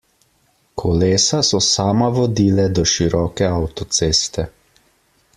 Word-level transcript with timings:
Kolesa 0.81 1.41
so 1.49 1.59
sama 1.65 2.07
vodile 2.15 2.65
do 2.79 2.85
široke 2.93 3.49
avtoceste. 3.59 4.47